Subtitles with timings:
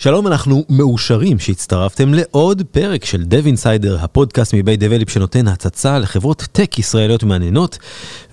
[0.00, 6.46] שלום, אנחנו מאושרים שהצטרפתם לעוד פרק של Dev Insider, הפודקאסט מבית דבליפ שנותן הצצה לחברות
[6.52, 7.78] טק ישראליות מעניינות.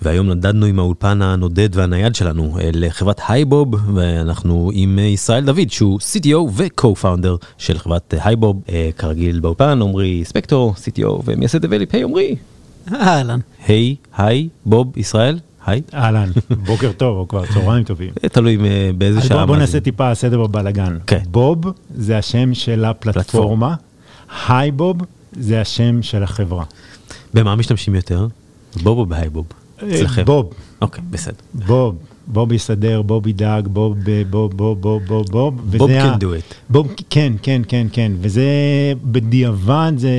[0.02, 6.36] והיום נדדנו עם האולפן הנודד והנייד שלנו לחברת הייבוב, ואנחנו עם ישראל דוד, שהוא CTO
[6.52, 8.62] ו-Co-Founder של חברת הייבוב.
[8.98, 12.36] כרגיל באולפן, עמרי ספקטור, CTO ומייסד דבליפ, היי עמרי.
[12.92, 13.40] אהלן.
[13.66, 15.38] היי, היי, בוב, ישראל.
[15.66, 15.82] היי.
[15.94, 16.30] אהלן,
[16.66, 18.10] בוקר טוב, או כבר צהריים טובים.
[18.32, 18.58] תלוי
[18.98, 19.46] באיזה שעה.
[19.46, 20.98] בוא נעשה טיפה סדר בבלאגן.
[21.06, 21.22] כן.
[21.30, 23.74] בוב זה השם של הפלטפורמה,
[24.48, 24.96] היי בוב
[25.32, 26.64] זה השם של החברה.
[27.34, 28.26] במה משתמשים יותר?
[28.82, 29.46] בוב או בהייבוב?
[29.78, 30.24] אצלכם.
[30.24, 30.50] בוב.
[30.82, 31.34] אוקיי, בסדר.
[31.54, 31.96] בוב.
[32.26, 33.96] בוב יסדר, בוב ידאג, בוב,
[34.30, 35.60] בוב, בוב, בוב, בוב, בוב.
[35.76, 36.54] בוב can do it.
[36.70, 38.12] בוב, כן, כן, כן, כן.
[38.20, 38.44] וזה
[39.04, 40.10] בדיעבד, זה,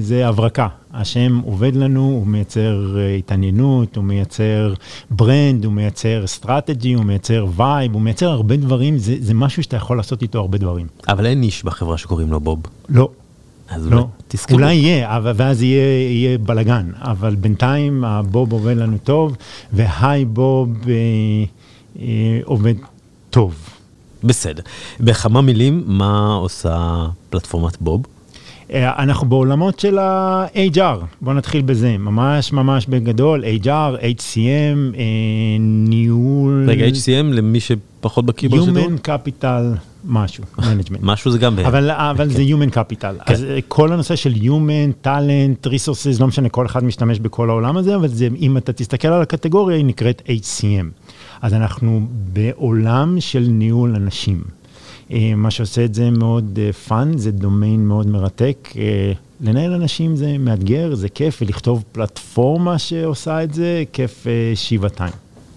[0.00, 0.68] זה הברקה.
[0.94, 4.74] השם עובד לנו, הוא מייצר התעניינות, הוא מייצר
[5.10, 9.76] brand, הוא מייצר strategy, הוא מייצר vibe, הוא מייצר הרבה דברים, זה, זה משהו שאתה
[9.76, 10.86] יכול לעשות איתו הרבה דברים.
[11.08, 12.62] אבל אין איש בחברה שקוראים לו בוב.
[12.88, 13.08] לא.
[13.74, 14.58] אז לא, תזכרו.
[14.58, 19.36] אולי יהיה, אבל, ואז יהיה, יהיה בלאגן, אבל בינתיים הבוב עובד לנו טוב,
[19.72, 20.94] והי בוב אה,
[22.00, 22.74] אה, עובד
[23.30, 23.54] טוב.
[24.24, 24.62] בסדר.
[25.00, 28.02] בכמה מילים, מה עושה פלטפורמת בוב?
[28.72, 35.02] אה, אנחנו בעולמות של ה-HR, בואו נתחיל בזה, ממש ממש בגדול, HR, HCM, אה,
[35.60, 36.64] ניהול...
[36.68, 37.60] רגע, HCM למי
[38.02, 38.76] שפחות בקיא ברשתות?
[38.76, 40.98] Human Capital משהו, management.
[41.02, 41.58] משהו זה גם...
[41.58, 43.24] אבל, אבל זה Human Capital.
[43.24, 43.32] כן.
[43.32, 47.76] אז אה, כל הנושא של Human, Talent, Resources, לא משנה, כל אחד משתמש בכל העולם
[47.76, 51.10] הזה, אבל זה, אם אתה תסתכל על הקטגוריה, היא נקראת HCM.
[51.42, 54.42] אז אנחנו בעולם של ניהול אנשים.
[55.12, 58.68] אה, מה שעושה את זה מאוד fun, זה דומיין מאוד מרתק.
[58.76, 65.12] אה, לנהל אנשים זה מאתגר, זה כיף, ולכתוב פלטפורמה שעושה את זה, כיף אה, שבעתיים.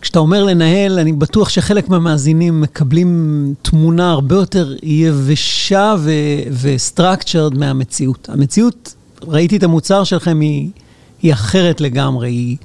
[0.05, 5.95] כשאתה אומר לנהל, אני בטוח שחלק מהמאזינים מקבלים תמונה הרבה יותר יבשה
[6.51, 8.29] ו-structured מהמציאות.
[8.29, 10.69] המציאות, ראיתי את המוצר שלכם, היא,
[11.21, 12.57] היא אחרת לגמרי, היא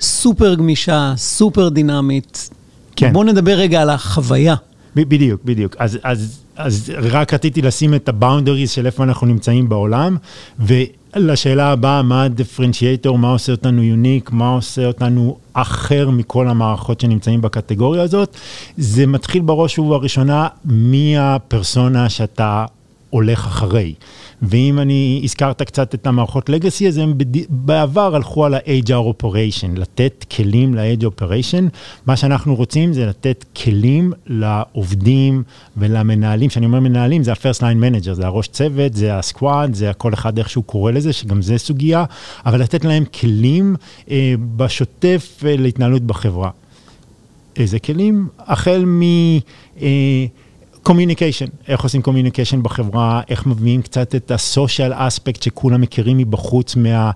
[0.00, 2.50] סופר גמישה, סופר דינמית.
[2.96, 3.12] כן.
[3.12, 4.54] בואו נדבר רגע על החוויה.
[4.96, 5.76] בדיוק, בדיוק.
[5.78, 10.16] אז, אז, אז רק רציתי לשים את הבאונדריז של איפה אנחנו נמצאים בעולם,
[11.16, 17.40] ולשאלה הבאה, מה הדיפרנציאטור, מה עושה אותנו יוניק, מה עושה אותנו אחר מכל המערכות שנמצאים
[17.40, 18.36] בקטגוריה הזאת,
[18.76, 22.64] זה מתחיל בראש ובראשונה מי הפרסונה שאתה
[23.10, 23.94] הולך אחרי.
[24.42, 27.36] ואם אני הזכרת קצת את המערכות לגאסי, אז הם בד...
[27.48, 31.64] בעבר הלכו על ה-HR operation, לתת כלים ל-HR operation.
[32.06, 35.42] מה שאנחנו רוצים זה לתת כלים לעובדים
[35.76, 40.14] ולמנהלים, כשאני אומר מנהלים זה ה-first line manager, זה הראש צוות, זה הסקוואד, זה כל
[40.14, 42.04] אחד איך שהוא קורא לזה, שגם זה סוגיה,
[42.46, 43.76] אבל לתת להם כלים
[44.10, 46.50] אה, בשוטף אה, להתנהלות בחברה.
[47.56, 48.28] איזה כלים?
[48.38, 49.02] החל מ...
[49.82, 50.26] אה,
[50.84, 56.76] communication, איך עושים communication בחברה, איך מביאים קצת את ה social aspect שכולם מכירים מבחוץ,
[56.76, 57.10] מה...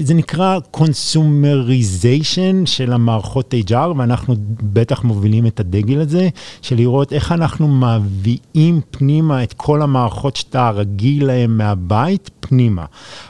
[0.00, 6.28] זה נקרא consumerization של המערכות HR, ואנחנו בטח מובילים את הדגל הזה,
[6.62, 12.84] של לראות איך אנחנו מביאים פנימה את כל המערכות שאתה רגיל להם מהבית, פנימה.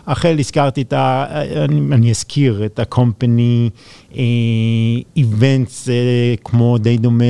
[0.06, 1.26] החל הזכרתי את ה...
[1.64, 3.70] אני, אני אזכיר את ה-company
[5.18, 5.88] events,
[6.44, 7.24] כמו די דומה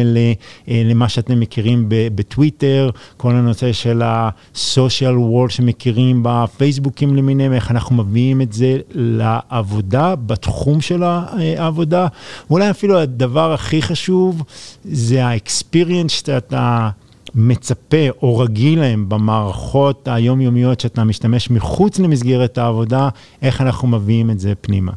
[0.69, 8.41] למה שאתם מכירים בטוויטר, כל הנושא של ה-social world שמכירים בפייסבוקים למיניהם, איך אנחנו מביאים
[8.41, 12.07] את זה לעבודה, בתחום של העבודה.
[12.51, 14.43] ואולי אפילו הדבר הכי חשוב
[14.85, 16.91] זה ה-experience שאתה...
[17.35, 23.09] מצפה או רגיל להם במערכות היומיומיות שאתה משתמש מחוץ למסגרת העבודה,
[23.43, 24.93] איך אנחנו מביאים את זה פנימה.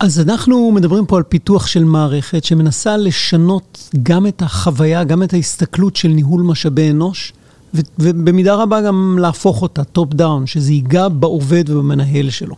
[0.00, 5.32] אז אנחנו מדברים פה על פיתוח של מערכת שמנסה לשנות גם את החוויה, גם את
[5.32, 7.32] ההסתכלות של ניהול משאבי אנוש,
[7.74, 12.54] ו- ובמידה רבה גם להפוך אותה, top down, שזה ייגע בעובד ובמנהל שלו.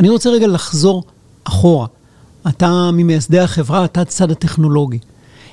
[0.00, 1.04] אני רוצה רגע לחזור
[1.44, 1.86] אחורה.
[2.48, 4.98] אתה ממייסדי החברה, אתה הצד הטכנולוגי.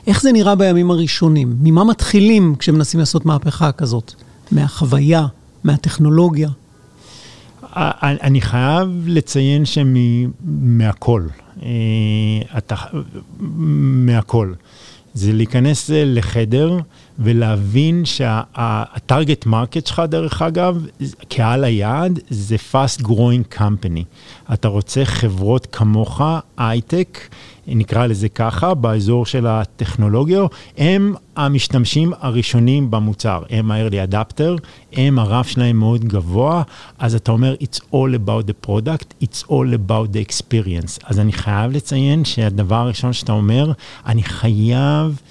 [0.07, 1.55] איך זה נראה בימים הראשונים?
[1.61, 4.13] ממה מתחילים כשמנסים לעשות מהפכה כזאת?
[4.51, 5.25] מהחוויה,
[5.63, 6.49] מהטכנולוגיה?
[7.75, 11.27] אני חייב לציין שמהכל,
[12.57, 12.75] אתה,
[13.39, 14.53] מהכל.
[15.13, 16.79] זה להיכנס לחדר
[17.19, 20.85] ולהבין שה target market שלך, דרך אגב,
[21.29, 24.03] קהל היעד, זה fast growing company.
[24.53, 26.21] אתה רוצה חברות כמוך,
[26.57, 27.19] הייטק,
[27.67, 30.41] נקרא לזה ככה, באזור של הטכנולוגיה,
[30.77, 34.63] הם המשתמשים הראשונים במוצר, הם ה-early adapter,
[34.93, 36.63] הם הרף שלהם מאוד גבוה,
[36.99, 40.99] אז אתה אומר, it's all about the product, it's all about the experience.
[41.03, 43.71] אז אני חייב לציין שהדבר הראשון שאתה אומר,
[44.05, 45.21] אני חייב...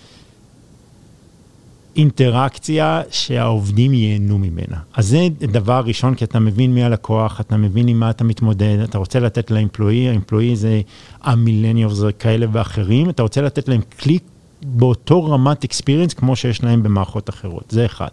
[1.96, 4.76] אינטראקציה שהעובדים ייהנו ממנה.
[4.94, 8.78] אז זה דבר ראשון, כי אתה מבין מי הלקוח, אתה מבין עם מה אתה מתמודד,
[8.84, 10.80] אתה רוצה לתת לאמפלואי, האמפלואי זה
[11.22, 14.22] ה millennials כאלה ואחרים, אתה רוצה לתת להם קליק
[14.62, 18.08] באותו רמת experience כמו שיש להם במערכות אחרות, זה אחד.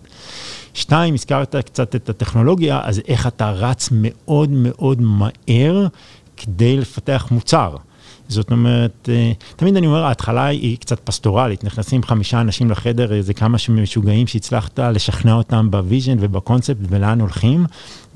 [0.74, 5.88] שתיים, הזכרת קצת את הטכנולוגיה, אז איך אתה רץ מאוד מאוד מהר
[6.38, 7.76] כדי לפתח מוצר.
[8.30, 13.34] זאת אומרת, אה, תמיד אני אומר, ההתחלה היא קצת פסטורלית, נכנסים חמישה אנשים לחדר, איזה
[13.34, 17.66] כמה משוגעים שהצלחת לשכנע אותם ב vision ובקונספט ולאן הולכים.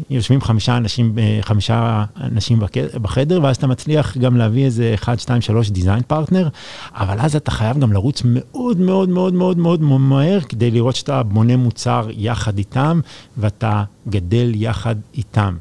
[0.10, 2.60] יושבים חמישה אנשים, אה, חמישה אנשים
[3.02, 6.50] בחדר, ואז אתה מצליח גם להביא איזה 1, 2, 3 דיזיין פרטנר,
[6.94, 11.24] אבל אז אתה חייב גם לרוץ מאוד מאוד מאוד מאוד מאוד מהר, כדי לראות שאתה
[11.24, 13.00] בונה מוצר יחד איתם,
[13.38, 15.58] ואתה גדל יחד איתם.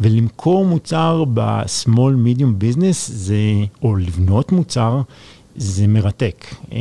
[0.00, 3.36] ולמכור מוצר ב-small medium business זה,
[3.82, 5.02] או לבנות מוצר,
[5.56, 6.46] זה מרתק.
[6.72, 6.78] אה,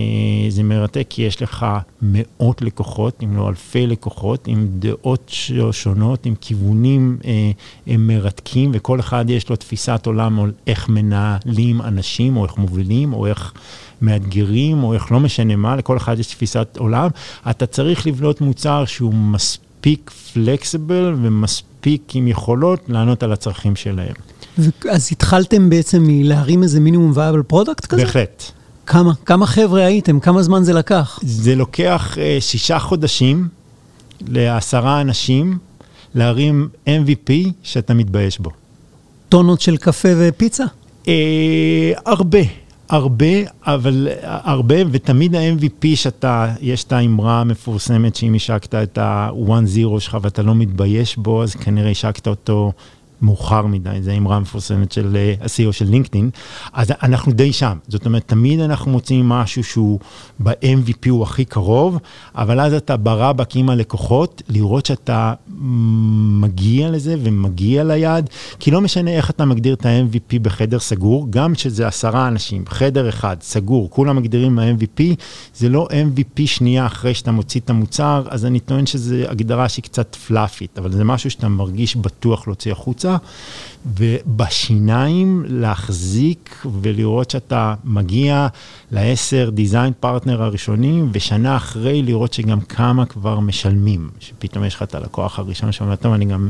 [0.49, 1.65] זה מרתק כי יש לך
[2.01, 5.31] מאות לקוחות, אם לא אלפי לקוחות, עם דעות
[5.71, 12.37] שונות, עם כיוונים אה, מרתקים, וכל אחד יש לו תפיסת עולם על איך מנהלים אנשים,
[12.37, 13.53] או איך מובילים, או איך
[14.01, 17.09] מאתגרים, או איך לא משנה מה, לכל אחד יש תפיסת עולם.
[17.49, 19.62] אתה צריך לבנות מוצר שהוא מספיק
[20.33, 24.13] flexible ומספיק עם יכולות לענות על הצרכים שלהם.
[24.91, 28.05] אז התחלתם בעצם מלהרים איזה minimum viable product כזה?
[28.05, 28.43] בהחלט.
[28.85, 29.13] כמה?
[29.25, 30.19] כמה חבר'ה הייתם?
[30.19, 31.19] כמה זמן זה לקח?
[31.21, 33.47] זה לוקח uh, שישה חודשים
[34.27, 35.57] לעשרה אנשים
[36.15, 37.31] להרים MVP
[37.63, 38.49] שאתה מתבייש בו.
[39.29, 40.63] טונות של קפה ופיצה?
[41.03, 41.07] Uh,
[42.05, 42.39] הרבה,
[42.89, 43.25] הרבה,
[43.65, 50.41] אבל הרבה, ותמיד ה-MVP שאתה, יש את האמרה המפורסמת שאם השקת את ה-1-0 שלך ואתה
[50.41, 52.71] לא מתבייש בו, אז כנראה השקת אותו
[53.23, 56.29] מאוחר מדי, זו אמרה מפורסמת של ה-CEO של לינקדאין,
[56.73, 57.77] אז אנחנו די שם.
[57.87, 59.99] זאת אומרת, תמיד אנחנו מוצאים משהו שהוא
[60.39, 61.97] ב-MVP הוא הכי קרוב,
[62.35, 65.33] אבל אז אתה ברבק עם הלקוחות, לראות שאתה
[66.41, 68.29] מגיע לזה ומגיע ליעד,
[68.59, 73.09] כי לא משנה איך אתה מגדיר את ה-MVP בחדר סגור, גם שזה עשרה אנשים, חדר
[73.09, 75.03] אחד, סגור, כולם מגדירים ה-MVP,
[75.55, 79.83] זה לא MVP שנייה אחרי שאתה מוציא את המוצר, אז אני טוען שזו הגדרה שהיא
[79.83, 83.12] קצת פלאפית, אבל זה משהו שאתה מרגיש בטוח להוציא החוצה.
[83.85, 88.47] ובשיניים להחזיק ולראות שאתה מגיע
[88.91, 94.95] לעשר דיזיין פרטנר הראשונים, ושנה אחרי לראות שגם כמה כבר משלמים, שפתאום יש לך את
[94.95, 96.49] הלקוח הראשון שאומר, טוב, אני גם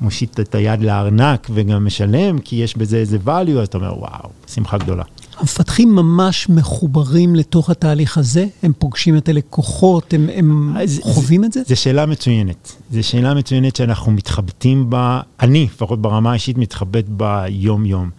[0.00, 4.30] מושיט את היד לארנק וגם משלם, כי יש בזה איזה value, אז אתה אומר, וואו,
[4.46, 5.04] שמחה גדולה.
[5.38, 8.46] המפתחים ממש מחוברים לתוך התהליך הזה?
[8.62, 10.14] הם פוגשים את הלקוחות?
[10.14, 11.60] הם, הם זה, חווים זה, את זה?
[11.66, 12.72] זו שאלה מצוינת.
[12.92, 18.10] זו שאלה מצוינת שאנחנו מתחבטים בה, אני, לפחות ברמה האישית, מתחבט בה יום-יום.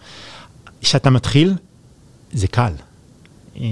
[0.80, 1.54] כשאתה מתחיל,
[2.32, 2.72] זה קל.
[3.56, 3.64] אה,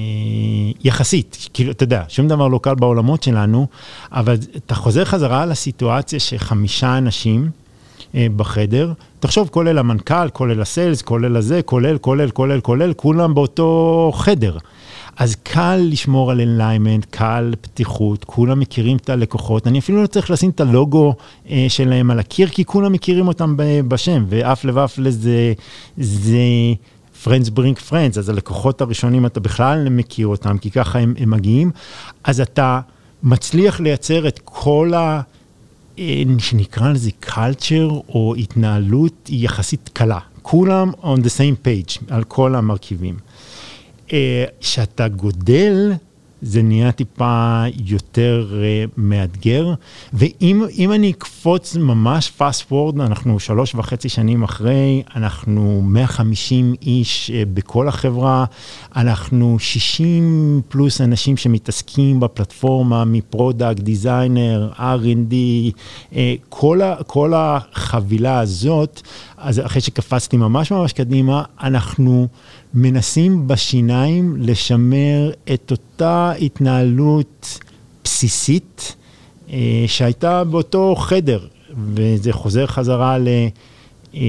[0.85, 3.67] יחסית, כאילו, אתה יודע, שום דבר לא קל בעולמות שלנו,
[4.13, 7.60] אבל אתה חוזר חזרה לסיטואציה שחמישה אנשים אה,
[8.15, 14.59] בחדר, תחשוב, כולל המנכ"ל, כולל הסיילס, כולל הזה, כולל, כולל, כולל, כולל, כולם באותו חדר.
[15.17, 20.31] אז קל לשמור על אליימנט, קל פתיחות, כולם מכירים את הלקוחות, אני אפילו לא צריך
[20.31, 21.15] לשים את הלוגו
[21.51, 23.55] אה, שלהם על הקיר, כי כולם מכירים אותם
[23.89, 25.53] בשם, ואף לבף לזה,
[25.99, 26.39] זה
[27.25, 31.71] Friends bring friends, אז הלקוחות הראשונים אתה בכלל מכיר אותם, כי ככה הם, הם מגיעים,
[32.25, 32.81] אז אתה
[33.23, 35.21] מצליח לייצר את כל ה...
[36.39, 40.19] שנקרא לזה culture או התנהלות היא יחסית קלה.
[40.43, 43.19] כולם on the same page על כל המרכיבים.
[44.61, 45.93] כשאתה גודל,
[46.43, 49.75] זה נהיה טיפה יותר uh, מאתגר.
[50.13, 57.49] ואם אני אקפוץ ממש fast forward, אנחנו שלוש וחצי שנים אחרי, אנחנו 150 איש uh,
[57.55, 58.45] בכל החברה,
[58.97, 65.35] אנחנו 60 פלוס אנשים שמתעסקים בפלטפורמה, מ product, designer, R&D,
[66.13, 66.17] uh,
[66.49, 69.03] כל, ה, כל החבילה הזאת,
[69.39, 72.29] אז אחרי שקפצתי ממש ממש קדימה, אנחנו...
[72.75, 77.59] מנסים בשיניים לשמר את אותה התנהלות
[78.05, 78.97] בסיסית
[79.51, 81.47] אה, שהייתה באותו חדר,
[81.95, 83.29] וזה חוזר חזרה ל...
[84.15, 84.21] אה,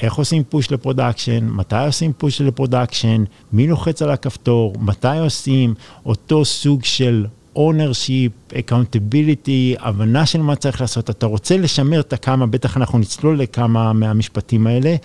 [0.00, 5.18] איך עושים push ל production, מתי עושים push ל production, מי לוחץ על הכפתור, מתי
[5.18, 5.74] עושים
[6.06, 7.26] אותו סוג של
[7.56, 11.10] ownership, accountability, הבנה של מה צריך לעשות.
[11.10, 14.96] אתה רוצה לשמר את הכמה, בטח אנחנו נצלול לכמה מהמשפטים האלה,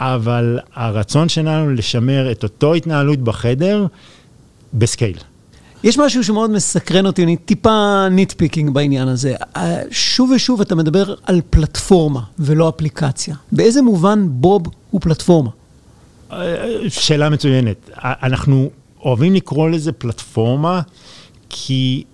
[0.00, 3.86] אבל הרצון שלנו לשמר את אותו התנהלות בחדר
[4.74, 5.18] ב scale.
[5.84, 9.34] יש משהו שמאוד מסקרן אותי, אני טיפה nitpicking בעניין הזה.
[9.56, 13.34] אה, שוב ושוב אתה מדבר על פלטפורמה ולא אפליקציה.
[13.52, 15.50] באיזה מובן בוב הוא פלטפורמה?
[16.88, 17.90] שאלה מצוינת.
[18.02, 18.70] אנחנו
[19.04, 20.80] אוהבים לקרוא לזה פלטפורמה,
[21.48, 22.04] כי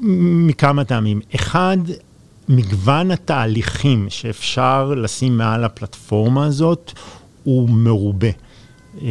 [0.00, 1.20] מכמה טעמים.
[1.34, 1.78] אחד,
[2.52, 6.92] מגוון התהליכים שאפשר לשים מעל הפלטפורמה הזאת
[7.44, 8.28] הוא מרובה.
[9.02, 9.08] אה,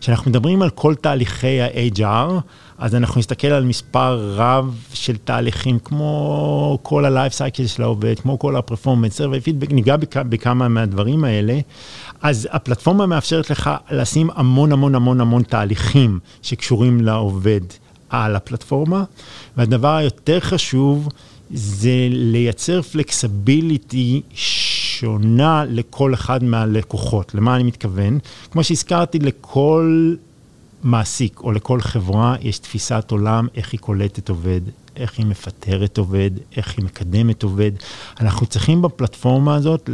[0.00, 2.32] כשאנחנו מדברים על כל תהליכי ה-HR,
[2.78, 8.38] אז אנחנו נסתכל על מספר רב של תהליכים, כמו כל ה-life cycle של העובד, כמו
[8.38, 11.58] כל ה-performance, ופידבק, ניגע בכמה מהדברים האלה.
[12.22, 17.60] אז הפלטפורמה מאפשרת לך לשים המון המון המון המון תהליכים שקשורים לעובד
[18.08, 19.04] על הפלטפורמה,
[19.56, 21.08] והדבר היותר חשוב
[21.56, 27.34] זה לייצר פלקסביליטי שונה לכל אחד מהלקוחות.
[27.34, 28.18] למה אני מתכוון?
[28.50, 30.14] כמו שהזכרתי, לכל
[30.82, 34.60] מעסיק או לכל חברה יש תפיסת עולם איך היא קולטת עובד,
[34.96, 37.72] איך היא מפטרת עובד, איך היא מקדמת עובד.
[38.20, 39.90] אנחנו צריכים בפלטפורמה הזאת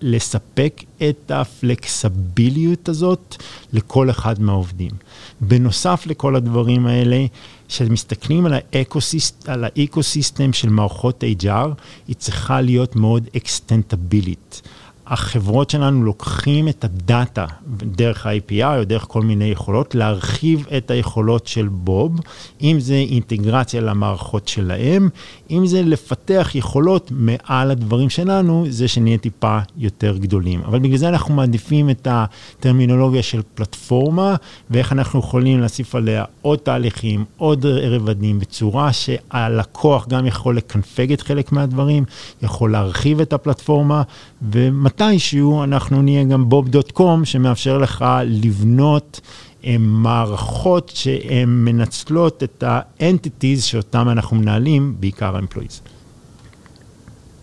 [0.00, 3.36] לספק את הפלקסביליות הזאת
[3.72, 4.90] לכל אחד מהעובדים.
[5.40, 7.26] בנוסף לכל הדברים האלה,
[7.68, 11.68] כשמסתכלים על, האקוסיסט, על האקוסיסטם של מערכות HR,
[12.08, 14.62] היא צריכה להיות מאוד אקסטנטבילית.
[15.06, 21.46] החברות שלנו לוקחים את הדאטה דרך ה-API או דרך כל מיני יכולות, להרחיב את היכולות
[21.46, 22.20] של בוב,
[22.62, 25.08] אם זה אינטגרציה למערכות שלהם,
[25.50, 30.60] אם זה לפתח יכולות מעל הדברים שלנו, זה שנהיה טיפה יותר גדולים.
[30.64, 34.34] אבל בגלל זה אנחנו מעדיפים את הטרמינולוגיה של פלטפורמה,
[34.70, 41.20] ואיך אנחנו יכולים להוסיף עליה עוד תהליכים, עוד רבדים, בצורה שהלקוח גם יכול לקנפג את
[41.20, 42.04] חלק מהדברים,
[42.42, 44.02] יכול להרחיב את הפלטפורמה,
[44.42, 49.20] ומתישהו אנחנו נהיה גם בוב.קום, שמאפשר לך לבנות
[49.64, 55.80] הם מערכות שהן מנצלות את ה-entities שאותם אנחנו מנהלים, בעיקר ה-employees.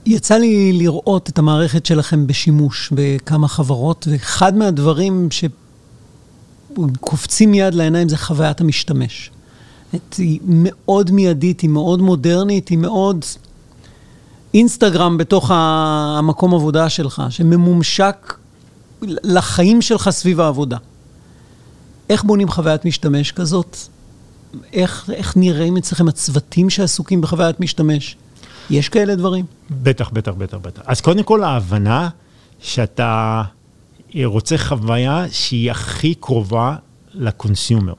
[0.06, 5.28] יצא לי לראות את המערכת שלכם בשימוש בכמה חברות, ואחד מהדברים
[6.72, 9.32] שקופצים מיד לעיניים זה חוויית המשתמש.
[10.18, 13.26] היא מאוד מיידית, היא מאוד מודרנית, היא מאוד
[14.54, 18.38] אינסטגרם בתוך המקום עבודה שלך, שממומשק
[19.02, 20.78] לחיים שלך סביב העבודה.
[22.10, 23.78] איך בונים חוויית משתמש כזאת?
[24.74, 28.16] איך, איך נראים אצלכם הצוותים שעסוקים בחוויית משתמש?
[28.70, 29.46] יש כאלה דברים?
[29.72, 30.82] בטח, בטח, בטח, בטח.
[30.86, 32.10] אז קודם כל ההבנה
[32.60, 33.44] שאתה
[34.24, 36.76] רוצה חוויה שהיא הכי קרובה
[37.14, 37.94] לקונסיומר.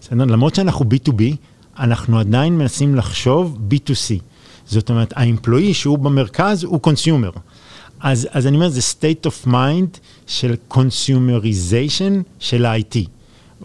[0.00, 0.24] בסדר?
[0.24, 1.22] למרות שאנחנו B2B,
[1.78, 4.31] אנחנו עדיין מנסים לחשוב B2C.
[4.72, 7.30] זאת אומרת, האמפלואי שהוא במרכז הוא קונסיומר.
[8.00, 13.08] אז, אז אני אומר, זה state of mind של consumerization של ה-IT.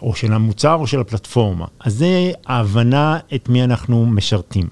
[0.02, 1.66] או של המוצר או של הפלטפורמה.
[1.80, 4.68] אז זה ההבנה את מי אנחנו משרתים.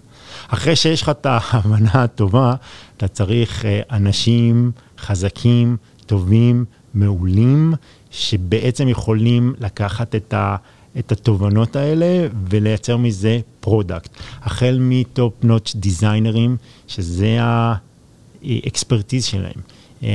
[0.49, 2.55] אחרי שיש לך את ההבנה הטובה,
[2.97, 5.77] אתה צריך אה, אנשים חזקים,
[6.07, 6.65] טובים,
[6.95, 7.75] מעולים,
[8.11, 10.57] שבעצם יכולים לקחת את, ה,
[10.99, 14.11] את התובנות האלה ולייצר מזה product.
[14.43, 16.57] החל מ top notch designer ים,
[16.89, 19.61] שזה ה expertise שלהם,
[20.03, 20.09] אה,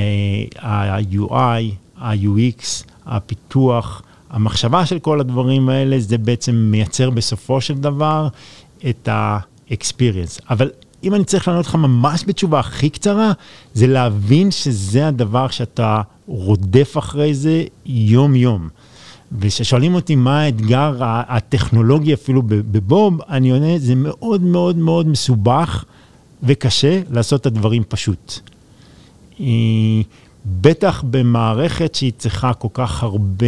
[0.58, 1.62] ה-UI,
[1.98, 8.28] ה-UX, הפיתוח, המחשבה של כל הדברים האלה זה בעצם מייצר בסופו של דבר
[8.88, 10.40] את ה-experience.
[10.50, 10.70] אבל
[11.04, 13.32] אם אני צריך לענות לך ממש בתשובה הכי קצרה,
[13.74, 18.68] זה להבין שזה הדבר שאתה רודף אחרי זה יום-יום.
[19.38, 25.84] וכששואלים אותי מה האתגר הטכנולוגי אפילו בבוב, אני עונה, זה מאוד מאוד מאוד מסובך
[26.42, 28.38] וקשה לעשות את הדברים פשוט.
[29.40, 29.46] אה,
[30.46, 33.46] בטח במערכת שהיא צריכה כל כך הרבה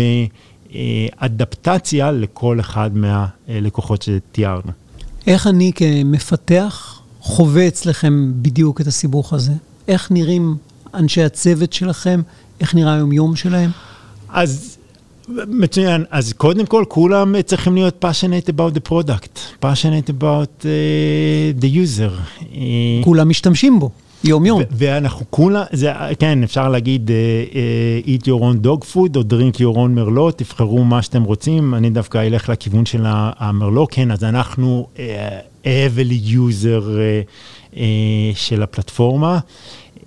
[0.75, 4.73] אה, אדפטציה לכל אחד מהלקוחות שתיארנו.
[5.27, 9.53] איך אני כמפתח חווה אצלכם בדיוק את הסיבוך הזה?
[9.89, 10.57] איך נראים
[10.95, 12.23] אנשי הצוות שלכם?
[12.61, 13.71] איך נראה היום-יום שלהם?
[14.29, 14.74] אז
[15.29, 16.05] מצוין.
[16.11, 22.45] אז קודם כל, כולם צריכים להיות passionate about the product, passionate about uh, the user.
[23.05, 23.91] כולם משתמשים בו.
[24.25, 24.63] יום-יום.
[24.71, 29.57] ואנחנו כולה, זה, כן, אפשר להגיד uh, uh, eat your own dog food או drink
[29.57, 34.25] your own מרלוט, תבחרו מה שאתם רוצים, אני דווקא אלך לכיוון של המרלוט, כן, אז
[34.25, 34.99] אנחנו uh,
[35.65, 37.79] heavily user uh, uh,
[38.35, 39.39] של הפלטפורמה.
[39.97, 40.07] Uh,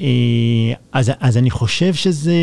[0.91, 2.33] אז, אז אני חושב שזה...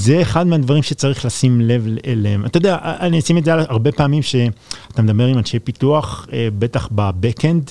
[0.00, 2.46] זה אחד מהדברים שצריך לשים לב אליהם.
[2.46, 6.26] אתה יודע, אני אשים את זה הרבה פעמים שאתה מדבר עם אנשי פיתוח,
[6.58, 7.70] בטח בבקאנד,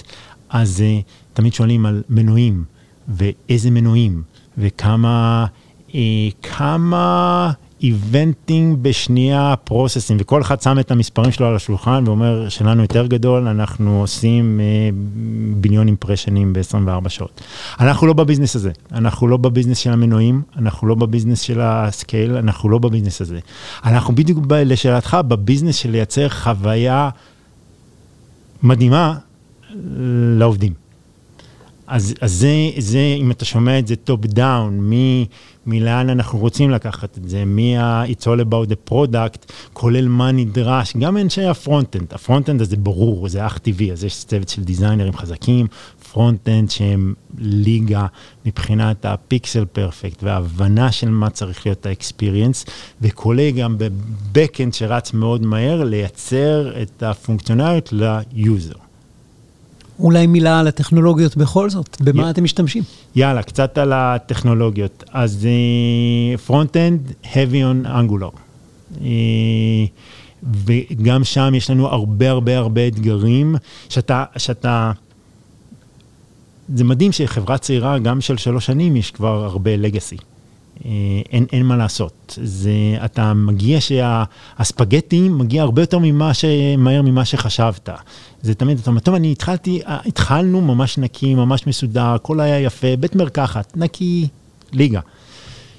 [0.49, 2.63] אז uh, תמיד שואלים על מנועים,
[3.07, 4.23] ואיזה מנועים,
[4.57, 5.45] וכמה
[5.95, 5.99] אה,
[6.43, 7.51] כמה
[7.83, 12.81] event ים בשנייה process ים, וכל אחד שם את המספרים שלו על השולחן ואומר, שלנו
[12.81, 14.89] יותר גדול, אנחנו עושים אה,
[15.55, 17.41] ביליון impression ים ב-24 שעות.
[17.79, 22.35] אנחנו לא בביזנס הזה, אנחנו לא בביזנס של המנועים, אנחנו לא בביזנס של ה scale,
[22.35, 23.39] אנחנו לא בביזנס הזה.
[23.85, 27.09] אנחנו בדיוק, ב, לשאלתך, בביזנס של לייצר חוויה
[28.63, 29.15] מדהימה
[30.37, 30.88] לעובדים.
[31.89, 34.93] אז, אז זה, זה, אם אתה שומע את זה טופ דאון, מ...
[35.65, 40.93] מ לאן אנחנו רוצים לקחת את זה, מ-It's all about the product, כולל מה נדרש,
[40.97, 44.63] גם אנשי ה front-end, ה front-end הזה ברור, זה אך טבעי, אז יש צוות של
[44.63, 45.67] designer ים חזקים,
[46.11, 48.05] front-end שהם ליגה
[48.45, 52.65] מבחינת ה pixel perfect וההבנה של מה צריך להיות ה experience,
[53.01, 58.88] וכולל גם ב back-end שרץ מאוד מהר, לייצר את הפונקציונליות ל user.
[59.99, 62.29] אולי מילה על הטכנולוגיות בכל זאת, במה י...
[62.29, 62.83] אתם משתמשים?
[63.15, 65.03] יאללה, קצת על הטכנולוגיות.
[65.11, 65.47] אז
[66.45, 68.37] front-end, uh, heavy on Angular.
[68.95, 68.99] Uh,
[70.65, 73.55] וגם שם יש לנו הרבה הרבה הרבה אתגרים,
[73.89, 74.91] שאתה, שאתה,
[76.75, 80.17] זה מדהים שחברה צעירה, גם של שלוש שנים, יש כבר הרבה legacy.
[80.85, 80.91] אה,
[81.31, 82.39] אין, אין מה לעשות.
[82.43, 82.71] זה,
[83.05, 86.45] אתה מגיע שהספגטי מגיע הרבה יותר ממה ש,
[86.77, 87.89] מהר ממה שחשבת.
[88.41, 92.59] זה תמיד, אתה אומר, טוב, אני התחלתי, אה, התחלנו ממש נקי, ממש מסודר, הכל היה
[92.59, 94.27] יפה, בית מרקחת, נקי,
[94.71, 94.99] ליגה.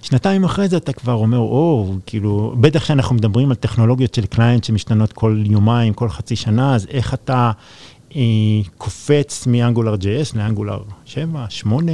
[0.03, 4.65] שנתיים אחרי זה אתה כבר אומר, או, כאילו, בטח שאנחנו מדברים על טכנולוגיות של client
[4.65, 7.51] שמשתנות כל יומיים, כל חצי שנה, אז איך אתה
[8.17, 8.23] אה,
[8.79, 11.93] קופץ מ Angular JS ל Angular 7, 8,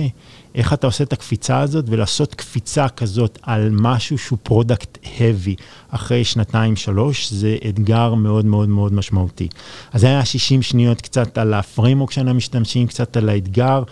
[0.56, 6.24] איך אתה עושה את הקפיצה הזאת ולעשות קפיצה כזאת על משהו שהוא product heavy אחרי
[6.24, 9.48] שנתיים, שלוש, זה אתגר מאוד מאוד מאוד משמעותי.
[9.92, 13.82] אז זה היה 60 שניות קצת על ה framework שאנחנו משתמשים, קצת על האתגר.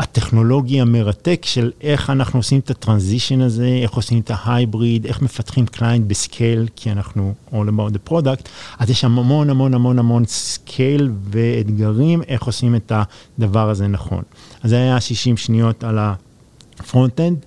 [0.00, 5.06] הטכנולוגי המרתק של איך אנחנו עושים את ה transition הזה, איך עושים את ה hybrid,
[5.06, 9.50] איך מפתחים client ב scale, כי אנחנו all about the product, אז יש שם המון
[9.50, 12.92] המון המון המון scale ואתגרים, איך עושים את
[13.38, 14.22] הדבר הזה נכון.
[14.62, 17.38] אז זה היה 60 שניות על ה front-end.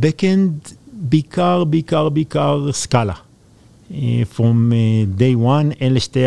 [0.00, 3.12] Back-end, בעיקר, בעיקר, בעיקר סקאלה.
[3.90, 3.94] Uh,
[4.34, 4.38] From
[4.72, 6.26] uh, day one, אלה שתי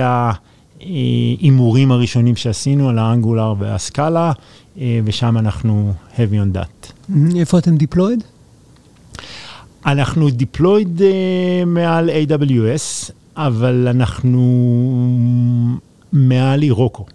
[0.80, 4.32] ההימורים הראשונים שעשינו על האנגולר והסקאלה.
[4.80, 6.92] אה, ושם אנחנו heavy on that.
[7.36, 8.24] איפה אתם deployed?
[9.86, 14.42] אנחנו deployed uh, מעל AWS, אבל אנחנו
[16.14, 17.06] מעל אירוקו.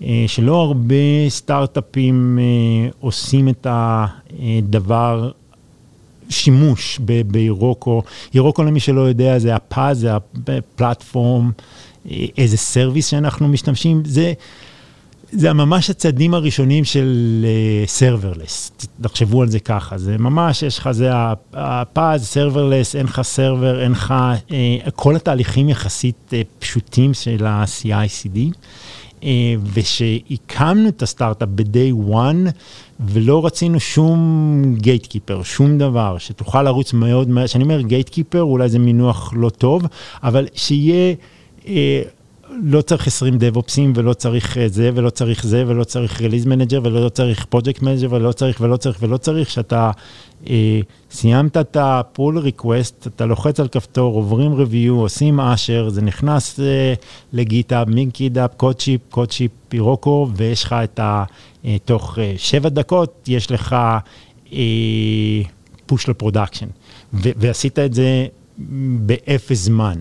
[0.00, 0.94] Uh, שלא הרבה
[1.28, 2.38] סטארט-אפים
[3.00, 5.30] עושים את הדבר,
[6.28, 8.02] שימוש ב Heroku.
[8.34, 11.50] Heroku, למי שלא יודע, זה ה PaaS, זה ה platform,
[12.38, 14.02] איזה service שאנחנו משתמשים.
[14.04, 14.32] זה...
[15.36, 17.46] זה ממש הצעדים הראשונים של
[17.86, 21.10] serverless, uh, תחשבו על זה ככה, זה ממש, יש לך, זה
[21.52, 24.14] ה PaaS, serverless, אין לך server, אין לך,
[24.48, 28.38] uh, כל התהליכים יחסית uh, פשוטים של ה-CI/CD,
[29.72, 32.50] ושהקמנו את הסטארט-אפ ב-day one,
[33.00, 38.78] ולא רצינו שום gatekeeper, שום דבר, שתוכל לרוץ מאוד מהר, כשאני אומר gatekeeper, אולי זה
[38.78, 39.82] מינוח לא טוב,
[40.22, 41.14] אבל שיהיה...
[42.50, 46.46] לא צריך 20 DevOps ים ולא צריך אה, זה ולא צריך זה ולא צריך release
[46.46, 49.90] manager ולא צריך project manager ולא צריך ולא צריך ולא צריך, שאתה
[50.50, 50.80] אה,
[51.10, 56.60] סיימת את ה pull request, אתה לוחץ על כפתור, עוברים review, עושים אשר, זה נכנס
[56.60, 56.94] אה,
[57.32, 61.24] ל GitHub, מ GitHub, Codeship, Codeship Heroku, ויש לך את ה...
[61.64, 63.76] אה, תוך אה, שבע דקות יש לך
[64.52, 64.58] אה,
[65.86, 66.66] push ל production,
[67.12, 68.26] ועשית את זה
[69.06, 70.00] באפס זמן.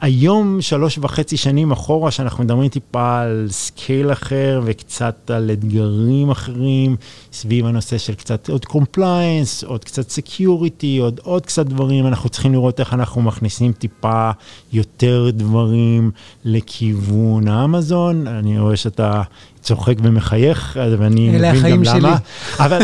[0.00, 6.96] היום, שלוש וחצי שנים אחורה, שאנחנו מדברים טיפה על scale אחר וקצת על אתגרים אחרים,
[7.32, 12.52] סביב הנושא של קצת עוד compliance, עוד קצת security, עוד, עוד קצת דברים, אנחנו צריכים
[12.52, 14.30] לראות איך אנחנו מכניסים טיפה
[14.72, 16.10] יותר דברים
[16.44, 18.26] לכיוון האמזון.
[18.26, 19.22] אני רואה שאתה
[19.60, 21.84] צוחק ומחייך, ואני מבין גם למה.
[21.84, 22.64] שלי.
[22.64, 22.78] אבל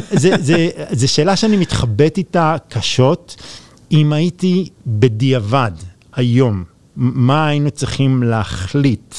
[0.92, 3.36] זו שאלה שאני מתחבט איתה קשות.
[3.92, 5.72] אם הייתי בדיעבד,
[6.14, 6.64] היום,
[6.96, 9.14] מה היינו צריכים להחליט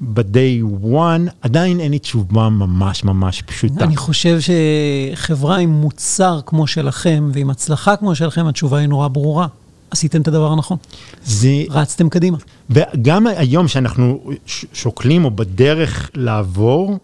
[0.00, 3.84] ב-day one, עדיין אין לי תשובה ממש ממש פשוטה.
[3.84, 9.46] אני חושב שחברה עם מוצר כמו שלכם ועם הצלחה כמו שלכם, התשובה היא נורא ברורה.
[9.90, 10.76] עשיתם את הדבר הנכון.
[11.24, 11.48] זה...
[11.70, 12.38] רצתם קדימה.
[12.70, 14.30] וגם היום שאנחנו
[14.72, 16.98] שוקלים או בדרך לעבור,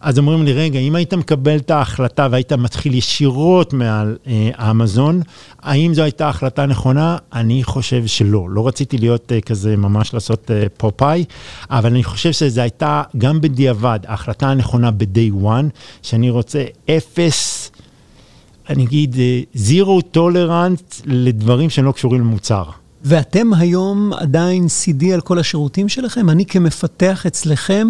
[0.00, 5.22] אז אומרים לי, רגע, אם היית מקבל את ההחלטה והיית מתחיל ישירות מעל אה, אמזון,
[5.62, 7.16] האם זו הייתה החלטה נכונה?
[7.32, 8.50] אני חושב שלא.
[8.50, 11.24] לא רציתי להיות אה, כזה, ממש לעשות אה, פופאי,
[11.70, 15.66] אבל אני חושב שזו הייתה גם בדיעבד ההחלטה הנכונה ב-day one,
[16.02, 17.70] שאני רוצה אפס...
[18.70, 19.16] אני אגיד,
[19.54, 22.64] zero tolerance לדברים שלא קשורים למוצר.
[23.04, 26.30] ואתם היום עדיין CD על כל השירותים שלכם?
[26.30, 27.88] אני כמפתח אצלכם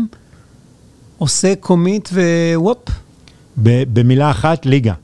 [1.21, 2.09] עושה commit
[2.55, 2.79] ווופ?
[3.57, 4.95] במילה אחת, ליגה.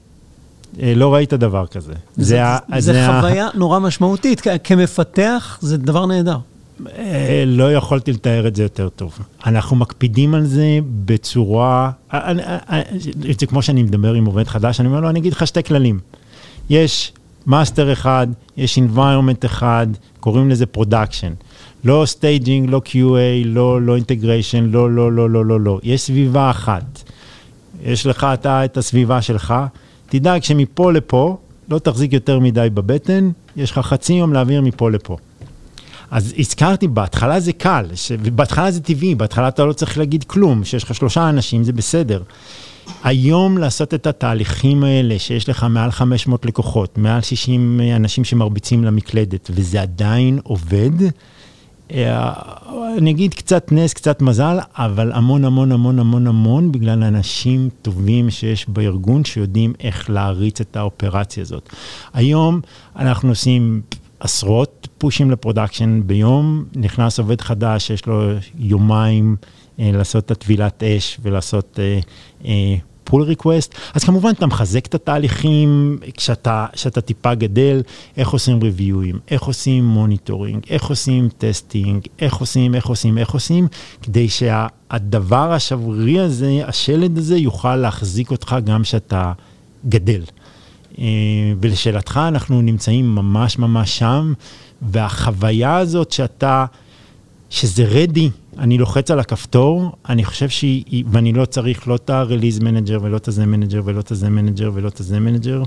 [0.82, 1.92] אה, לא ראית דבר כזה.
[2.16, 3.50] זה, זה, זה, זה חוויה ה...
[3.54, 4.42] נורא משמעותית.
[4.64, 6.38] כמפתח, זה דבר נהדר.
[6.98, 9.18] אה, לא יכולתי לתאר את זה יותר טוב.
[9.46, 11.90] אנחנו מקפידים על זה בצורה...
[12.14, 12.32] אה,
[13.40, 15.98] זה כמו שאני מדבר עם עובד חדש, אני אומר לו, אני אגיד לך שתי כללים.
[16.70, 17.12] יש
[17.46, 18.26] master אחד,
[18.56, 19.86] יש environment אחד,
[20.20, 21.32] קוראים לזה production.
[21.86, 25.80] לא staging, לא QA, לא, לא integration, לא, לא, לא, לא, לא, לא.
[25.82, 27.02] יש סביבה אחת.
[27.84, 29.54] יש לך אתה את הסביבה שלך,
[30.08, 31.36] תדאג שמפה לפה
[31.68, 35.16] לא תחזיק יותר מדי בבטן, יש לך חצי יום להעביר מפה לפה.
[36.10, 38.12] אז הזכרתי, בהתחלה זה קל, ש...
[38.12, 42.22] בהתחלה זה טבעי, בהתחלה אתה לא צריך להגיד כלום, שיש לך שלושה אנשים זה בסדר.
[43.04, 49.50] היום לעשות את התהליכים האלה, שיש לך מעל 500 לקוחות, מעל 60 אנשים שמרביצים למקלדת,
[49.54, 50.90] וזה עדיין עובד,
[51.90, 58.30] אני אגיד קצת נס, קצת מזל, אבל המון המון המון המון המון בגלל אנשים טובים
[58.30, 61.68] שיש בארגון שיודעים איך להריץ את האופרציה הזאת.
[62.14, 62.60] היום
[62.96, 63.82] אנחנו עושים
[64.20, 68.22] עשרות פושים ל production ביום, נכנס עובד חדש, יש לו
[68.58, 69.36] יומיים
[69.80, 71.98] אה, לעשות את הטבילת אש ולעשות אה,
[72.44, 77.82] אה, pull request, אז כמובן אתה מחזק את התהליכים כשאתה, כשאתה טיפה גדל,
[78.16, 83.68] איך עושים ריוויואים, איך עושים monitoring, איך עושים testing, איך עושים, איך עושים, איך עושים,
[84.02, 89.32] כדי שהדבר השברירי הזה, השלד הזה, יוכל להחזיק אותך גם כשאתה
[89.88, 90.22] גדל.
[90.98, 91.04] אה,
[91.60, 94.32] ולשאלתך, אנחנו נמצאים ממש ממש שם,
[94.82, 96.64] והחוויה הזאת שאתה,
[97.50, 102.60] שזה ready, אני לוחץ על הכפתור, אני חושב שהיא, ואני לא צריך לא את ה-release
[102.60, 105.62] manager ולא את הזה manager ולא את הזה manager ולא את הזה manager,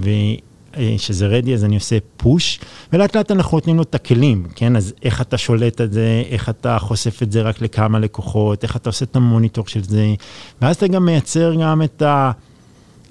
[0.00, 4.76] וכשזה ready אז אני עושה push, ולאט לאט אנחנו נותנים לו את הכלים, כן?
[4.76, 8.76] אז איך אתה שולט את זה, איך אתה חושף את זה רק לכמה לקוחות, איך
[8.76, 10.14] אתה עושה את המוניטור של זה,
[10.62, 12.30] ואז אתה גם מייצר גם את ה...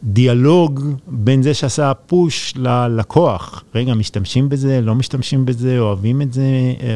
[0.03, 3.63] דיאלוג בין זה שעשה push ללקוח.
[3.75, 6.43] רגע, משתמשים בזה, לא משתמשים בזה, אוהבים את זה,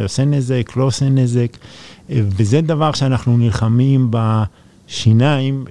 [0.03, 1.57] עושה נזק, לא עושה נזק.
[2.09, 5.65] וזה דבר שאנחנו נלחמים בשיניים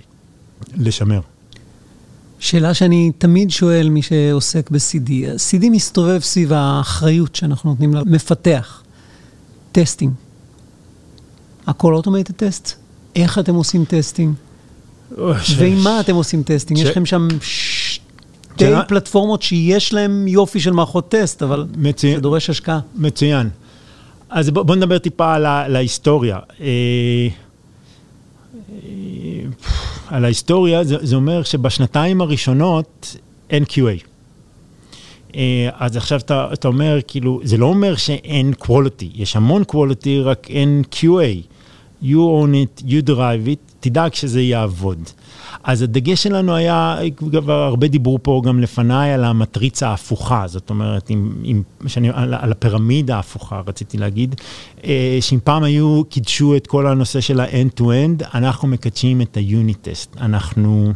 [0.75, 1.21] לשמר.
[2.39, 8.83] שאלה שאני תמיד שואל מי שעוסק ב-CD, CD מסתובב סביב האחריות שאנחנו נותנים למפתח,
[9.73, 10.13] testing.
[11.67, 12.73] הכל automated test?
[13.17, 14.35] איך אתם עושים testing?
[15.57, 16.81] ועם מה אתם עושים testing?
[16.81, 22.81] יש לכם שם שתי פלטפורמות שיש להם יופי של מערכות טסט, אבל זה דורש השקעה.
[22.97, 23.49] מצוין.
[24.31, 26.39] אז בואו נדבר טיפה על ההיסטוריה.
[26.61, 26.67] אה,
[28.83, 28.89] אה,
[30.09, 33.17] על ההיסטוריה, זה, זה אומר שבשנתיים הראשונות
[33.51, 34.05] אין QA.
[35.37, 40.23] אה, אז עכשיו אתה, אתה אומר, כאילו, זה לא אומר שאין quality, יש המון quality,
[40.23, 41.47] רק אין QA.
[42.03, 44.99] You own it, you drive it, תדאג שזה יעבוד.
[45.65, 51.11] אז הדגש שלנו היה, כבר הרבה דיברו פה גם לפניי על המטריצה ההפוכה, זאת אומרת,
[51.11, 54.35] עם, עם, שאני, על, על הפירמידה ההפוכה, רציתי להגיד,
[54.85, 60.21] אה, שאם פעם היו, קידשו את כל הנושא של ה-end-to-end, אנחנו מקדשים את ה-unit-test.
[60.21, 60.93] אנחנו...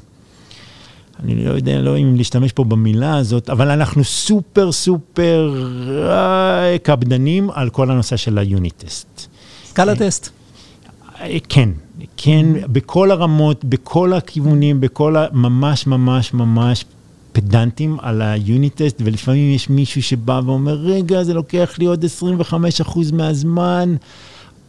[1.22, 5.54] אני לא יודע לא אם להשתמש פה במילה הזאת, אבל אנחנו סופר סופר
[6.10, 9.26] אה, קפדנים על כל הנושא של ה-unit-test.
[9.64, 10.43] ScalaTest.
[11.24, 11.68] אה, כן,
[12.16, 15.26] כן, בכל הרמות, בכל הכיוונים, בכל ה...
[15.32, 16.84] ממש ממש ממש
[17.32, 22.04] פדנטים על ה unit test, ולפעמים יש מישהו שבא ואומר, רגע, זה לוקח לי עוד
[22.04, 23.96] 25% מהזמן.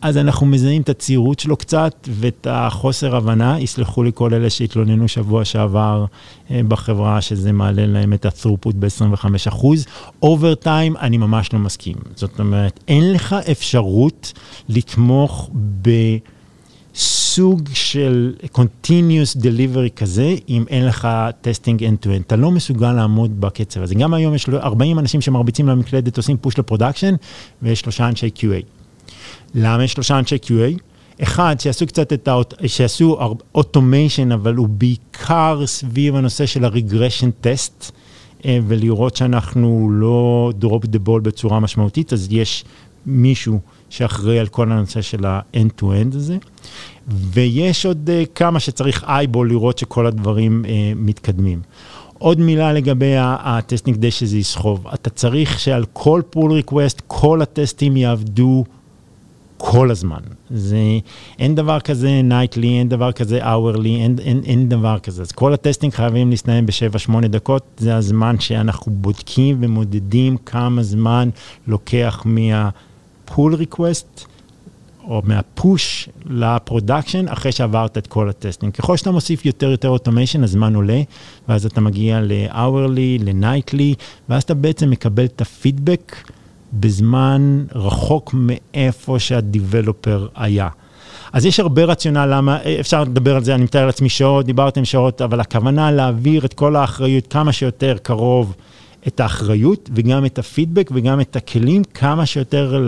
[0.02, 3.60] אז אנחנו מזהים את הצעירות שלו קצת ואת החוסר הבנה.
[3.60, 6.06] יסלחו לי כל אלה שהתלוננו שבוע שעבר
[6.52, 9.65] אה, בחברה, שזה מעלה להם את ה-throughput ב-25%.
[10.21, 11.96] Over time, אני ממש לא מסכים.
[12.15, 14.34] זאת אומרת, אין לך אפשרות
[14.70, 15.50] לתמוך
[15.82, 15.89] ב...
[17.36, 21.08] סוג של continuous delivery כזה, אם אין לך
[21.41, 22.21] testing end-to-end.
[22.28, 23.95] אתה לא מסוגל לעמוד בקצב הזה.
[23.95, 27.15] גם היום יש 40 אנשים שמרביצים למקלדת, עושים push ל production,
[27.62, 28.65] ויש שלושה אנשי QA.
[29.56, 30.80] למה יש שלושה אנשי QA?
[31.24, 32.36] אחד, שיעשו קצת את ה...
[32.67, 33.19] שיעשו
[33.56, 37.91] automation, אבל הוא בעיקר סביב הנושא של ה regression test,
[38.45, 42.65] אה, ולראות שאנחנו לא drop the ball בצורה משמעותית, אז יש
[43.06, 46.38] מישהו שאחראי על כל הנושא של ה-end-to-end הזה.
[47.08, 51.62] ויש עוד אה, כמה שצריך eyeball לראות שכל הדברים אה, מתקדמים.
[52.17, 54.88] עוד מילה לגבי ה testing כדי שזה יסחוב.
[54.93, 58.63] אתה צריך שעל כל pull request, כל הטסטים יעבדו
[59.58, 60.19] כל הזמן.
[60.50, 60.78] זה,
[61.39, 65.21] אין דבר כזה nightly, אין דבר כזה hourly, אין, אין, אין דבר כזה.
[65.21, 71.30] אז כל ה testing חייבים להסתיים ב-7-8 דקות, זה הזמן שאנחנו בודקים ומודדים כמה זמן
[71.67, 72.24] לוקח
[73.30, 74.26] מה-pull request.
[75.08, 78.74] או מה push ל production אחרי שעברת את כל ה testing.
[78.74, 81.02] ככל שאתה מוסיף יותר יותר automation, הזמן עולה,
[81.50, 83.96] ואז אתה מגיע ל-hourly, ל-nightly,
[84.30, 86.16] ואז אתה בעצם מקבל את הפידבק
[86.74, 90.68] בזמן רחוק מאיפה שהדיבלופר היה.
[91.34, 95.22] אז יש הרבה רציונל למה, אפשר לדבר על זה, אני מתאר לעצמי שעות, דיברתם שעות,
[95.22, 98.56] אבל הכוונה להעביר את כל האחריות כמה שיותר קרוב,
[99.08, 102.88] את האחריות וגם את הפידבק וגם את הכלים כמה שיותר.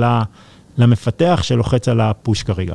[0.77, 2.73] למפתח שלוחץ על הפוש כרגע.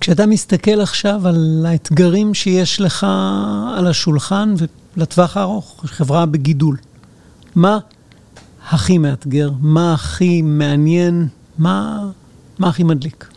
[0.00, 3.06] כשאתה מסתכל עכשיו על האתגרים שיש לך
[3.76, 4.54] על השולחן
[4.96, 6.76] ולטווח הארוך, חברה בגידול,
[7.54, 7.78] מה
[8.68, 9.50] הכי מאתגר?
[9.60, 11.28] מה הכי מעניין?
[11.58, 12.06] מה,
[12.58, 13.29] מה הכי מדליק?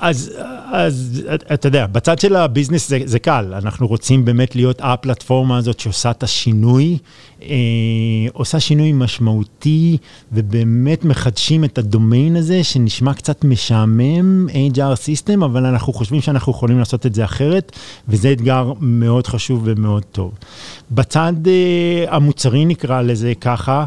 [0.00, 0.32] אז,
[0.72, 1.22] אז
[1.54, 6.10] אתה יודע, בצד של הביזנס זה, זה קל, אנחנו רוצים באמת להיות הפלטפורמה הזאת שעושה
[6.10, 6.98] את השינוי,
[7.42, 7.48] אה,
[8.32, 9.96] עושה שינוי משמעותי,
[10.32, 16.78] ובאמת מחדשים את הדומיין הזה, שנשמע קצת משעמם, HR System, אבל אנחנו חושבים שאנחנו יכולים
[16.78, 17.72] לעשות את זה אחרת,
[18.08, 20.32] וזה אתגר מאוד חשוב ומאוד טוב.
[20.90, 23.84] בצד אה, המוצרי נקרא לזה ככה,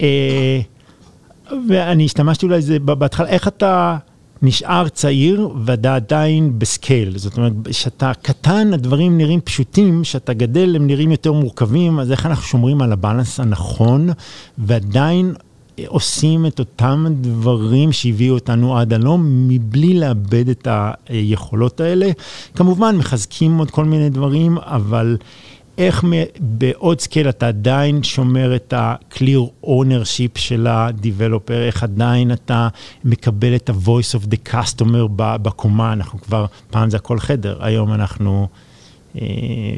[0.00, 0.60] אה,
[1.68, 3.96] ואני השתמשתי אולי זה בהתחלה, איך אתה...
[4.42, 7.18] נשאר צעיר ואתה עדיין בסקייל.
[7.18, 12.26] זאת אומרת, כשאתה קטן, הדברים נראים פשוטים, כשאתה גדל הם נראים יותר מורכבים, אז איך
[12.26, 14.08] אנחנו שומרים על הבאלנס הנכון,
[14.58, 15.34] ועדיין
[15.86, 20.68] עושים את אותם דברים שהביאו אותנו עד הלום, מבלי לאבד את
[21.08, 22.10] היכולות האלה.
[22.54, 25.16] כמובן, מחזקים עוד כל מיני דברים, אבל...
[25.78, 26.04] איך
[26.38, 32.68] בעוד scale אתה עדיין שומר את ה-clear ownership של ה-developer, איך עדיין אתה
[33.04, 38.48] מקבל את ה-voice of the customer בקומה, אנחנו כבר, פעם זה הכל חדר, היום אנחנו
[39.20, 39.26] אה,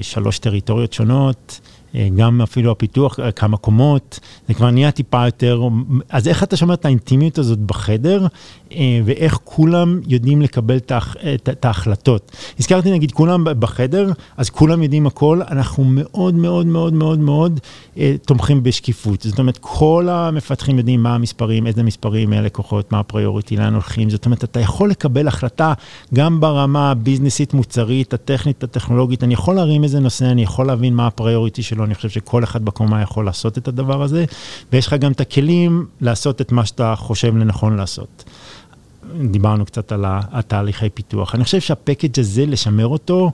[0.02, 1.60] שלוש טריטוריות שונות.
[1.94, 5.62] אה, גם אפילו הפיתוח, אה, כמה קומות, זה כבר נהיה טיפה יותר,
[6.08, 8.26] אז איך אתה שומר את האינטימיות הזאת בחדר,
[8.72, 10.76] אה, ואיך כולם יודעים לקבל
[11.52, 12.32] את ההחלטות.
[12.58, 17.60] הזכרתי נגיד כולם בחדר, אז כולם יודעים הכל, אנחנו מאוד מאוד מאוד מאוד מאוד
[18.26, 19.22] תומכים בשקיפות.
[19.22, 24.10] זאת אומרת, כל המפתחים יודעים מה המספרים, איזה מספרים, מי הלקוחות, מה הפריוריטי, לאן הולכים.
[24.10, 25.72] זאת אומרת, אתה יכול לקבל החלטה
[26.14, 31.06] גם ברמה הביזנסית, מוצרית, הטכנית, הטכנולוגית, אני יכול להרים איזה נושא, אני יכול להבין מה
[31.06, 31.83] הפריוריטי שלו.
[31.84, 34.24] אני חושב שכל אחד בקומה יכול לעשות את הדבר הזה,
[34.72, 38.24] ויש לך גם את הכלים לעשות את מה שאתה חושב לנכון לעשות.
[39.30, 41.34] דיברנו קצת על התהליכי פיתוח.
[41.34, 43.30] אני חושב שהפקאג' הזה, לשמר אותו,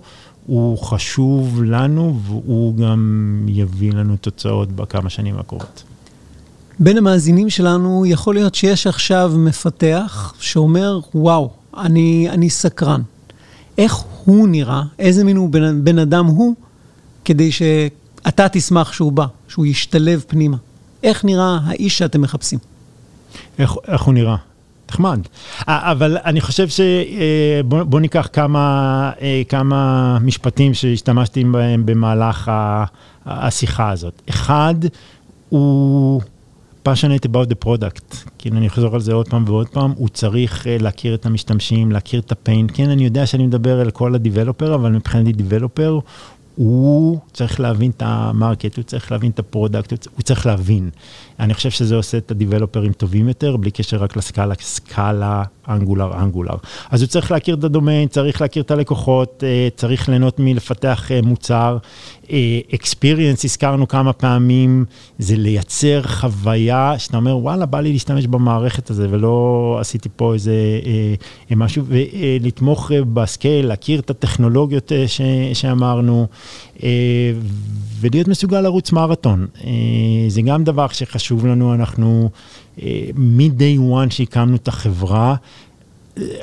[0.46, 5.82] הוא חשוב לנו, והוא גם יביא לנו תוצאות בכמה שנים הקרובות.
[6.78, 13.02] בין המאזינים שלנו, יכול להיות שיש עכשיו מפתח שאומר, וואו, אני, אני סקרן.
[13.78, 16.54] איך הוא נראה, איזה מין הוא בן, בן אדם הוא,
[17.24, 17.62] כדי ש...
[18.28, 20.56] אתה תשמח שהוא בא, שהוא ישתלב פנימה.
[21.02, 22.58] איך נראה האיש שאתם מחפשים?
[23.58, 24.36] איך, איך הוא נראה?
[24.90, 25.20] נחמד.
[25.66, 29.12] אבל אני חושב שבוא בוא ניקח כמה,
[29.48, 32.50] כמה משפטים שהשתמשתי בהם במהלך
[33.26, 34.22] השיחה הזאת.
[34.30, 34.74] אחד,
[35.48, 36.22] הוא
[36.88, 38.16] passionate about the product.
[38.38, 42.20] כן, אני אחזור על זה עוד פעם ועוד פעם, הוא צריך להכיר את המשתמשים, להכיר
[42.20, 42.66] את הפיין.
[42.74, 46.00] כן, אני יודע שאני מדבר על כל ה-Developer, אבל מבחינתי Developer
[46.60, 50.90] הוא צריך להבין את ה market, הוא צריך להבין את ה product, הוא צריך להבין.
[51.38, 56.12] אני חושב שזה עושה את הדיבלופרים טובים יותר, בלי קשר רק ל Scala, Scala, Angular,
[56.22, 56.54] Angular.
[56.90, 61.22] אז הוא צריך להכיר את הדומיין, צריך להכיר את הלקוחות, אה, צריך ליהנות מלפתח אה,
[61.22, 61.78] מוצר.
[62.74, 64.84] experience, הזכרנו כמה פעמים,
[65.18, 70.52] זה לייצר חוויה שאתה אומר, וואלה, בא לי להשתמש במערכת הזה, ולא עשיתי פה איזה
[71.50, 75.20] אה, משהו, ולתמוך ב scale, להכיר את הטכנולוגיות ש,
[75.52, 76.26] שאמרנו.
[78.00, 79.46] ולהיות מסוגל לרוץ מרתון.
[80.28, 82.30] זה גם דבר שחשוב לנו, אנחנו
[83.14, 85.34] מ-day one שהקמנו את החברה,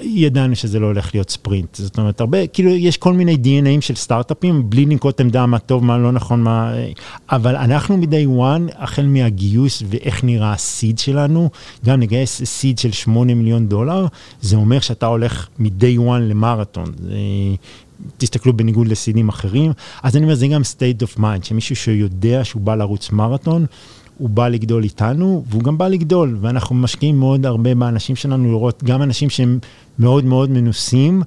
[0.02, 1.76] ידענו שזה לא הולך להיות ספרינט.
[1.76, 5.84] זאת אומרת, הרבה, כאילו, יש כל מיני DNAים של סטארט-אפים, בלי לנקוט עמדה מה טוב,
[5.84, 6.74] מה לא נכון, מה...
[7.32, 11.50] אבל אנחנו מ-day one, החל מהגיוס ואיך נראה הסיד שלנו,
[11.86, 14.06] גם נגייס סיד של 8 מיליון דולר,
[14.42, 16.86] זה אומר שאתה הולך מ-day one למרתון.
[18.18, 19.72] תסתכלו בניגוד לסידים אחרים.
[20.04, 23.66] אז אני אומר, זה גם state of mind, שמישהו שיודע שהוא בא לרוץ מרתון,
[24.18, 28.84] הוא בא לגדול איתנו, והוא גם בא לגדול, ואנחנו משקיעים מאוד הרבה באנשים שלנו לראות
[28.84, 29.60] גם אנשים שהם
[30.00, 31.22] מאוד מאוד מנוסים.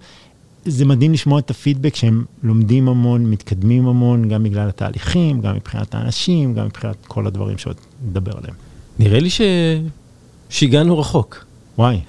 [0.65, 5.95] זה מדהים לשמוע את הפידבק שהם לומדים המון, מתקדמים המון, גם בגלל התהליכים, גם מבחינת
[5.95, 7.77] האנשים, גם מבחינת כל הדברים שעוד
[8.09, 8.55] נדבר עליהם.
[8.99, 9.41] נראה לי ש...
[10.49, 11.45] שהגענו רחוק.
[11.79, 12.01] וואי.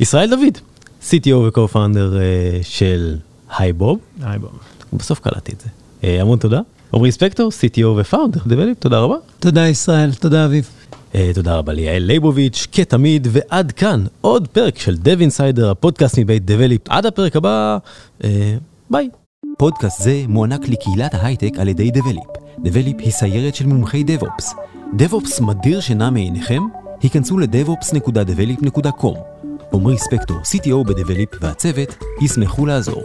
[0.00, 0.58] ישראל דוד,
[1.02, 3.16] CTO ו-co-founder אה, של
[3.58, 3.98] HiBob.
[4.22, 4.58] HiBob.
[4.92, 5.68] בסוף קלטתי את זה.
[6.04, 6.60] אה, המון תודה.
[6.94, 9.16] עמרי ספקטור, CTO ו founder, Develeap, תודה רבה.
[9.38, 10.70] תודה ישראל, תודה אביב.
[11.14, 16.44] אה, תודה רבה ליעל ליבוביץ', כתמיד, ועד כאן עוד פרק של Dev Insider, הפודקאסט מבית
[16.44, 16.88] Develeap.
[16.88, 17.78] עד הפרק הבא,
[18.24, 18.56] אה,
[18.90, 19.08] ביי.
[19.58, 22.24] פודקאסט זה מוענק לקהילת ההייטק על ידי Develeap.
[22.64, 24.54] דבליפ היא סיירת של מומחי דב-אופס.
[24.96, 26.62] דב-אופס מדיר שינה מעיניכם?
[27.02, 29.18] היכנסו ל-devops.develop.com.
[29.72, 33.02] עמרי ספקטור, CTO בדבליפ והצוות, ישמחו לעזור.